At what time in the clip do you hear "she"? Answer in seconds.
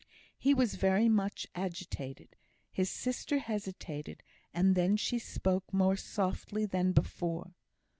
4.97-5.19